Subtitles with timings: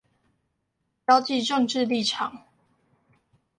[1.05, 2.47] 標記政治立場